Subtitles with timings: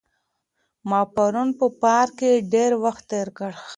[0.89, 3.51] ما پرون په پارک کې ډېر وخت تېر کړ.